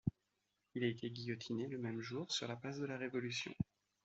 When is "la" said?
2.47-2.55, 2.87-2.97